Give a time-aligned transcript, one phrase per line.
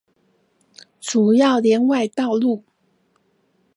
[0.99, 2.63] 主要聯外道路